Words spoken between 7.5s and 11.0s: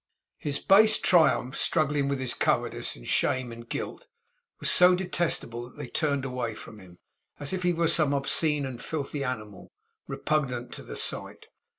if he were some obscene and filthy animal, repugnant to the